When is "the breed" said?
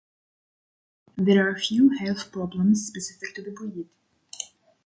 3.43-3.87